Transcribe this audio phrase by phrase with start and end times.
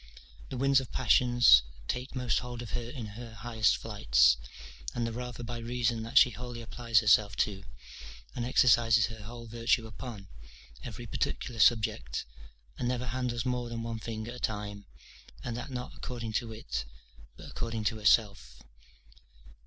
[0.49, 4.35] The winds of passions take most hold of her in her highest flights;
[4.95, 7.63] and the rather by reason that she wholly applies herself to,
[8.35, 10.27] and exercises her whole virtue upon,
[10.83, 12.25] every particular subject,
[12.79, 14.87] and never handles more than one thing at a time,
[15.43, 16.85] and that not according to it,
[17.37, 18.63] but according to herself.